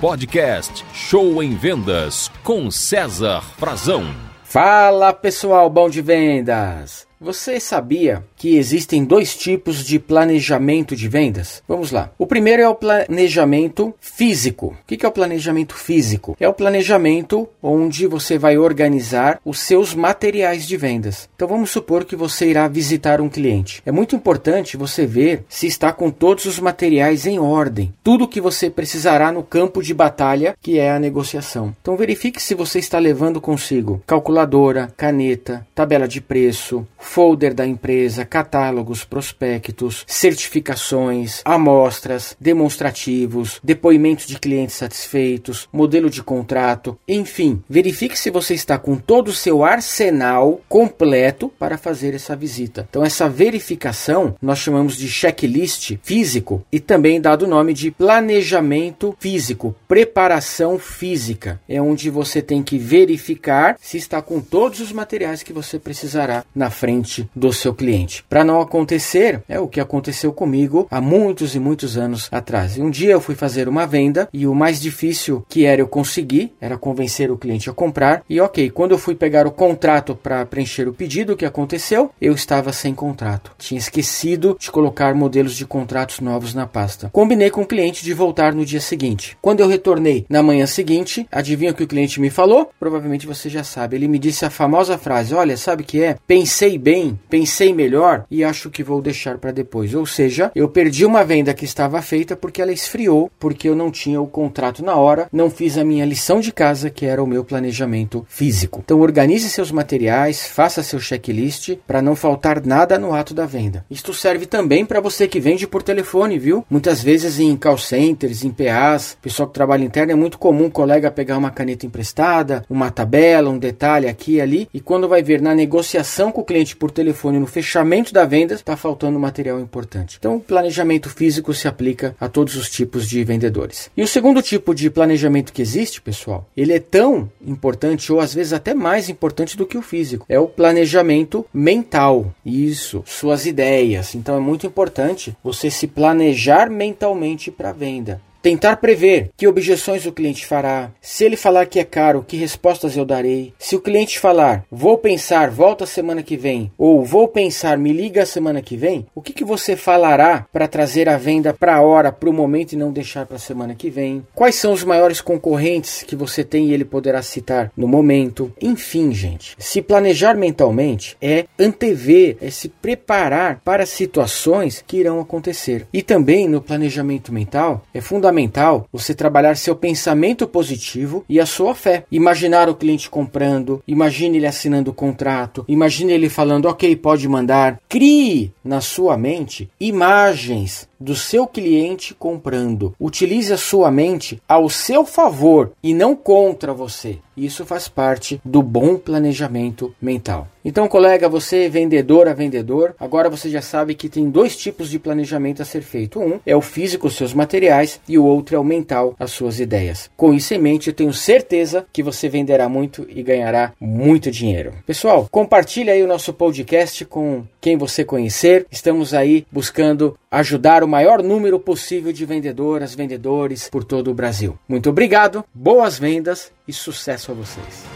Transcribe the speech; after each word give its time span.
Podcast 0.00 0.84
Show 0.92 1.42
em 1.42 1.56
Vendas 1.56 2.30
com 2.44 2.70
César 2.70 3.42
Frazão. 3.56 4.04
Fala 4.44 5.10
pessoal, 5.12 5.70
bom 5.70 5.88
de 5.88 6.02
vendas! 6.02 7.05
Você 7.18 7.58
sabia 7.58 8.22
que 8.36 8.58
existem 8.58 9.02
dois 9.02 9.34
tipos 9.34 9.82
de 9.82 9.98
planejamento 9.98 10.94
de 10.94 11.08
vendas? 11.08 11.62
Vamos 11.66 11.90
lá. 11.90 12.10
O 12.18 12.26
primeiro 12.26 12.60
é 12.60 12.68
o 12.68 12.74
planejamento 12.74 13.94
físico. 13.98 14.76
O 14.82 14.86
que 14.86 15.04
é 15.04 15.08
o 15.08 15.12
planejamento 15.12 15.74
físico? 15.74 16.36
É 16.38 16.46
o 16.46 16.52
planejamento 16.52 17.48
onde 17.62 18.06
você 18.06 18.36
vai 18.36 18.58
organizar 18.58 19.40
os 19.42 19.60
seus 19.60 19.94
materiais 19.94 20.68
de 20.68 20.76
vendas. 20.76 21.26
Então 21.34 21.48
vamos 21.48 21.70
supor 21.70 22.04
que 22.04 22.14
você 22.14 22.50
irá 22.50 22.68
visitar 22.68 23.18
um 23.18 23.30
cliente. 23.30 23.82
É 23.86 23.90
muito 23.90 24.14
importante 24.14 24.76
você 24.76 25.06
ver 25.06 25.42
se 25.48 25.66
está 25.66 25.94
com 25.94 26.10
todos 26.10 26.44
os 26.44 26.58
materiais 26.58 27.24
em 27.24 27.38
ordem. 27.38 27.94
Tudo 28.04 28.28
que 28.28 28.42
você 28.42 28.68
precisará 28.68 29.32
no 29.32 29.42
campo 29.42 29.82
de 29.82 29.94
batalha, 29.94 30.54
que 30.60 30.78
é 30.78 30.90
a 30.90 30.98
negociação. 30.98 31.74
Então 31.80 31.96
verifique 31.96 32.42
se 32.42 32.54
você 32.54 32.78
está 32.78 32.98
levando 32.98 33.40
consigo 33.40 34.02
calculadora, 34.06 34.92
caneta, 34.98 35.66
tabela 35.74 36.06
de 36.06 36.20
preço, 36.20 36.86
folder 37.06 37.54
da 37.54 37.66
empresa, 37.66 38.24
catálogos, 38.26 39.04
prospectos, 39.04 40.04
certificações, 40.06 41.40
amostras, 41.44 42.36
demonstrativos, 42.38 43.58
depoimentos 43.62 44.26
de 44.26 44.38
clientes 44.38 44.76
satisfeitos, 44.76 45.68
modelo 45.72 46.10
de 46.10 46.22
contrato, 46.22 46.98
enfim, 47.08 47.62
verifique 47.70 48.18
se 48.18 48.30
você 48.30 48.52
está 48.52 48.76
com 48.76 48.96
todo 48.96 49.28
o 49.28 49.32
seu 49.32 49.64
arsenal 49.64 50.60
completo 50.68 51.48
para 51.58 51.78
fazer 51.78 52.14
essa 52.14 52.36
visita. 52.36 52.86
Então 52.90 53.04
essa 53.04 53.28
verificação 53.28 54.34
nós 54.42 54.58
chamamos 54.58 54.96
de 54.96 55.08
checklist 55.08 55.96
físico 56.02 56.62
e 56.70 56.80
também 56.80 57.20
dado 57.20 57.44
o 57.44 57.48
nome 57.48 57.72
de 57.72 57.90
planejamento 57.90 59.16
físico, 59.18 59.74
preparação 59.88 60.78
física. 60.78 61.60
É 61.68 61.80
onde 61.80 62.10
você 62.10 62.42
tem 62.42 62.62
que 62.62 62.78
verificar 62.78 63.76
se 63.80 63.96
está 63.96 64.20
com 64.20 64.40
todos 64.40 64.80
os 64.80 64.92
materiais 64.92 65.42
que 65.42 65.52
você 65.52 65.78
precisará 65.78 66.44
na 66.54 66.68
frente 66.68 66.95
frente 66.96 67.28
do 67.34 67.52
seu 67.52 67.74
cliente. 67.74 68.24
Para 68.28 68.44
não 68.44 68.60
acontecer, 68.60 69.42
é 69.48 69.58
o 69.58 69.68
que 69.68 69.80
aconteceu 69.80 70.32
comigo 70.32 70.86
há 70.90 71.00
muitos 71.00 71.54
e 71.54 71.58
muitos 71.58 71.96
anos 71.96 72.28
atrás. 72.30 72.78
Um 72.78 72.90
dia 72.90 73.12
eu 73.12 73.20
fui 73.20 73.34
fazer 73.34 73.68
uma 73.68 73.86
venda 73.86 74.28
e 74.32 74.46
o 74.46 74.54
mais 74.54 74.80
difícil 74.80 75.44
que 75.48 75.64
era 75.64 75.80
eu 75.80 75.88
conseguir 75.88 76.52
era 76.60 76.78
convencer 76.78 77.30
o 77.30 77.36
cliente 77.36 77.68
a 77.68 77.72
comprar. 77.72 78.22
E 78.28 78.40
ok, 78.40 78.70
quando 78.70 78.92
eu 78.92 78.98
fui 78.98 79.14
pegar 79.14 79.46
o 79.46 79.50
contrato 79.50 80.14
para 80.14 80.46
preencher 80.46 80.88
o 80.88 80.92
pedido, 80.92 81.32
o 81.32 81.36
que 81.36 81.44
aconteceu? 81.44 82.10
Eu 82.20 82.34
estava 82.34 82.72
sem 82.72 82.94
contrato. 82.94 83.52
Tinha 83.58 83.78
esquecido 83.78 84.56
de 84.58 84.70
colocar 84.70 85.14
modelos 85.14 85.54
de 85.54 85.66
contratos 85.66 86.20
novos 86.20 86.54
na 86.54 86.66
pasta. 86.66 87.10
Combinei 87.12 87.50
com 87.50 87.62
o 87.62 87.66
cliente 87.66 88.04
de 88.04 88.14
voltar 88.14 88.54
no 88.54 88.64
dia 88.64 88.80
seguinte. 88.80 89.36
Quando 89.42 89.60
eu 89.60 89.68
retornei 89.68 90.26
na 90.28 90.42
manhã 90.42 90.66
seguinte, 90.66 91.26
adivinha 91.30 91.72
o 91.72 91.74
que 91.74 91.82
o 91.82 91.88
cliente 91.88 92.20
me 92.20 92.30
falou? 92.30 92.70
Provavelmente 92.78 93.26
você 93.26 93.48
já 93.48 93.64
sabe. 93.64 93.96
Ele 93.96 94.08
me 94.08 94.18
disse 94.18 94.44
a 94.44 94.50
famosa 94.50 94.98
frase: 94.98 95.34
Olha, 95.34 95.56
sabe 95.56 95.82
o 95.82 95.86
que 95.86 96.02
é? 96.02 96.16
Pensei 96.26 96.78
bem, 96.86 97.18
pensei 97.28 97.74
melhor 97.74 98.24
e 98.30 98.44
acho 98.44 98.70
que 98.70 98.84
vou 98.84 99.02
deixar 99.02 99.38
para 99.38 99.50
depois. 99.50 99.92
Ou 99.92 100.06
seja, 100.06 100.52
eu 100.54 100.68
perdi 100.68 101.04
uma 101.04 101.24
venda 101.24 101.52
que 101.52 101.64
estava 101.64 102.00
feita 102.00 102.36
porque 102.36 102.62
ela 102.62 102.70
esfriou, 102.70 103.28
porque 103.40 103.68
eu 103.68 103.74
não 103.74 103.90
tinha 103.90 104.20
o 104.20 104.26
contrato 104.28 104.84
na 104.84 104.94
hora, 104.94 105.26
não 105.32 105.50
fiz 105.50 105.76
a 105.76 105.82
minha 105.82 106.04
lição 106.04 106.38
de 106.38 106.52
casa, 106.52 106.88
que 106.88 107.04
era 107.04 107.20
o 107.20 107.26
meu 107.26 107.42
planejamento 107.42 108.24
físico. 108.28 108.82
Então 108.84 109.00
organize 109.00 109.50
seus 109.50 109.72
materiais, 109.72 110.46
faça 110.46 110.80
seu 110.80 111.00
checklist 111.00 111.76
para 111.84 112.00
não 112.00 112.14
faltar 112.14 112.64
nada 112.64 112.96
no 113.00 113.12
ato 113.12 113.34
da 113.34 113.46
venda. 113.46 113.84
Isto 113.90 114.14
serve 114.14 114.46
também 114.46 114.86
para 114.86 115.00
você 115.00 115.26
que 115.26 115.40
vende 115.40 115.66
por 115.66 115.82
telefone, 115.82 116.38
viu? 116.38 116.64
Muitas 116.70 117.02
vezes 117.02 117.40
em 117.40 117.56
call 117.56 117.78
centers, 117.78 118.44
em 118.44 118.50
PAs, 118.50 119.18
pessoal 119.20 119.48
que 119.48 119.54
trabalha 119.54 119.82
interno 119.82 120.12
é 120.12 120.14
muito 120.14 120.38
comum 120.38 120.66
o 120.66 120.70
colega 120.70 121.10
pegar 121.10 121.36
uma 121.36 121.50
caneta 121.50 121.84
emprestada, 121.84 122.64
uma 122.70 122.92
tabela, 122.92 123.50
um 123.50 123.58
detalhe 123.58 124.06
aqui 124.06 124.34
e 124.34 124.40
ali, 124.40 124.68
e 124.72 124.78
quando 124.78 125.08
vai 125.08 125.20
ver 125.20 125.42
na 125.42 125.52
negociação 125.52 126.30
com 126.30 126.42
o 126.42 126.44
cliente 126.44 126.75
por 126.76 126.90
telefone 126.90 127.38
no 127.38 127.46
fechamento 127.46 128.12
da 128.12 128.24
venda, 128.24 128.54
está 128.54 128.76
faltando 128.76 129.18
material 129.18 129.60
importante. 129.60 130.16
Então, 130.18 130.36
o 130.36 130.40
planejamento 130.40 131.08
físico 131.10 131.52
se 131.52 131.66
aplica 131.66 132.14
a 132.20 132.28
todos 132.28 132.54
os 132.56 132.70
tipos 132.70 133.08
de 133.08 133.24
vendedores. 133.24 133.90
E 133.96 134.02
o 134.02 134.08
segundo 134.08 134.42
tipo 134.42 134.74
de 134.74 134.90
planejamento 134.90 135.52
que 135.52 135.62
existe, 135.62 136.00
pessoal, 136.00 136.48
ele 136.56 136.72
é 136.72 136.80
tão 136.80 137.30
importante 137.44 138.12
ou 138.12 138.20
às 138.20 138.34
vezes 138.34 138.52
até 138.52 138.74
mais 138.74 139.08
importante 139.08 139.56
do 139.56 139.66
que 139.66 139.78
o 139.78 139.82
físico. 139.82 140.26
É 140.28 140.38
o 140.38 140.46
planejamento 140.46 141.44
mental. 141.52 142.34
Isso, 142.44 143.02
suas 143.06 143.46
ideias. 143.46 144.14
Então 144.14 144.36
é 144.36 144.40
muito 144.40 144.66
importante 144.66 145.36
você 145.42 145.70
se 145.70 145.86
planejar 145.86 146.70
mentalmente 146.70 147.50
para 147.50 147.70
a 147.70 147.72
venda. 147.72 148.20
Tentar 148.46 148.76
prever 148.76 149.30
que 149.36 149.48
objeções 149.48 150.06
o 150.06 150.12
cliente 150.12 150.46
fará, 150.46 150.92
se 151.00 151.24
ele 151.24 151.36
falar 151.36 151.66
que 151.66 151.80
é 151.80 151.84
caro, 151.84 152.24
que 152.24 152.36
respostas 152.36 152.96
eu 152.96 153.04
darei. 153.04 153.52
Se 153.58 153.74
o 153.74 153.80
cliente 153.80 154.20
falar, 154.20 154.64
vou 154.70 154.96
pensar, 154.96 155.50
volta 155.50 155.84
semana 155.84 156.22
que 156.22 156.36
vem, 156.36 156.70
ou 156.78 157.04
vou 157.04 157.26
pensar, 157.26 157.76
me 157.76 157.92
liga 157.92 158.24
semana 158.24 158.62
que 158.62 158.76
vem, 158.76 159.04
o 159.16 159.20
que, 159.20 159.32
que 159.32 159.44
você 159.44 159.74
falará 159.74 160.46
para 160.52 160.68
trazer 160.68 161.08
a 161.08 161.18
venda 161.18 161.52
para 161.52 161.74
a 161.74 161.82
hora, 161.82 162.12
para 162.12 162.30
o 162.30 162.32
momento 162.32 162.74
e 162.74 162.76
não 162.76 162.92
deixar 162.92 163.26
para 163.26 163.34
a 163.34 163.40
semana 163.40 163.74
que 163.74 163.90
vem? 163.90 164.24
Quais 164.32 164.54
são 164.54 164.72
os 164.72 164.84
maiores 164.84 165.20
concorrentes 165.20 166.04
que 166.04 166.14
você 166.14 166.44
tem 166.44 166.68
e 166.68 166.72
ele 166.72 166.84
poderá 166.84 167.22
citar 167.22 167.72
no 167.76 167.88
momento? 167.88 168.52
Enfim, 168.62 169.12
gente, 169.12 169.56
se 169.58 169.82
planejar 169.82 170.36
mentalmente 170.36 171.16
é 171.20 171.46
antever, 171.58 172.36
é 172.40 172.48
se 172.48 172.68
preparar 172.68 173.60
para 173.64 173.84
situações 173.84 174.84
que 174.86 174.98
irão 174.98 175.18
acontecer. 175.18 175.84
E 175.92 176.00
também 176.00 176.46
no 176.48 176.62
planejamento 176.62 177.32
mental 177.32 177.82
é 177.92 178.00
fundamental 178.00 178.35
fundamental 178.36 178.86
você 178.92 179.14
trabalhar 179.14 179.56
seu 179.56 179.74
pensamento 179.74 180.46
positivo 180.46 181.24
e 181.28 181.40
a 181.40 181.46
sua 181.46 181.74
fé. 181.74 182.04
Imaginar 182.12 182.68
o 182.68 182.74
cliente 182.74 183.08
comprando, 183.08 183.82
imagine 183.88 184.36
ele 184.36 184.46
assinando 184.46 184.90
o 184.90 184.94
contrato, 184.94 185.64
imagine 185.66 186.12
ele 186.12 186.28
falando, 186.28 186.66
ok, 186.66 186.94
pode 186.96 187.26
mandar. 187.26 187.80
Crie 187.88 188.52
na 188.62 188.80
sua 188.80 189.16
mente 189.16 189.70
imagens 189.80 190.86
do 191.00 191.14
seu 191.14 191.46
cliente 191.46 192.14
comprando. 192.14 192.94
Utilize 193.00 193.52
a 193.52 193.56
sua 193.56 193.90
mente 193.90 194.40
ao 194.48 194.68
seu 194.68 195.04
favor 195.06 195.72
e 195.82 195.94
não 195.94 196.14
contra 196.14 196.74
você. 196.74 197.18
Isso 197.36 197.66
faz 197.66 197.86
parte 197.88 198.40
do 198.44 198.62
bom 198.62 198.96
planejamento 198.96 199.94
mental. 200.00 200.48
Então, 200.68 200.88
colega, 200.88 201.28
você 201.28 201.68
vendedor 201.68 202.26
a 202.26 202.34
vendedor, 202.34 202.96
agora 202.98 203.30
você 203.30 203.48
já 203.48 203.62
sabe 203.62 203.94
que 203.94 204.08
tem 204.08 204.28
dois 204.28 204.56
tipos 204.56 204.90
de 204.90 204.98
planejamento 204.98 205.62
a 205.62 205.64
ser 205.64 205.80
feito. 205.80 206.18
Um 206.18 206.40
é 206.44 206.56
o 206.56 206.60
físico, 206.60 207.08
seus 207.08 207.32
materiais, 207.32 208.00
e 208.08 208.18
o 208.18 208.24
outro 208.24 208.56
é 208.56 208.58
o 208.58 208.64
mental, 208.64 209.14
as 209.16 209.30
suas 209.30 209.60
ideias. 209.60 210.10
Com 210.16 210.34
isso 210.34 210.52
em 210.54 210.58
mente, 210.58 210.88
eu 210.88 210.92
tenho 210.92 211.12
certeza 211.12 211.86
que 211.92 212.02
você 212.02 212.28
venderá 212.28 212.68
muito 212.68 213.06
e 213.08 213.22
ganhará 213.22 213.74
muito 213.80 214.28
dinheiro. 214.28 214.72
Pessoal, 214.84 215.28
compartilhe 215.30 215.88
aí 215.88 216.02
o 216.02 216.08
nosso 216.08 216.32
podcast 216.32 217.04
com 217.04 217.44
quem 217.60 217.76
você 217.76 218.04
conhecer. 218.04 218.66
Estamos 218.68 219.14
aí 219.14 219.46
buscando 219.52 220.18
ajudar 220.28 220.82
o 220.82 220.88
maior 220.88 221.22
número 221.22 221.60
possível 221.60 222.12
de 222.12 222.26
vendedoras, 222.26 222.92
vendedores 222.92 223.68
por 223.70 223.84
todo 223.84 224.10
o 224.10 224.14
Brasil. 224.14 224.58
Muito 224.68 224.90
obrigado, 224.90 225.44
boas 225.54 225.96
vendas 225.96 226.50
e 226.66 226.72
sucesso 226.72 227.30
a 227.30 227.34
vocês. 227.36 227.95